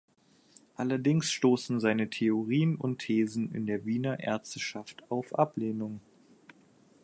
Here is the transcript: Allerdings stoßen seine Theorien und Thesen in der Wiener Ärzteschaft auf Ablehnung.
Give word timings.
Allerdings 0.77 1.29
stoßen 1.29 1.79
seine 1.79 2.09
Theorien 2.09 2.75
und 2.75 2.97
Thesen 2.97 3.53
in 3.53 3.67
der 3.67 3.85
Wiener 3.85 4.19
Ärzteschaft 4.19 5.03
auf 5.11 5.35
Ablehnung. 5.37 6.01